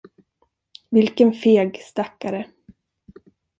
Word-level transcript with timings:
Vilken 0.89 1.33
feg 1.33 1.79
stackare. 1.81 2.47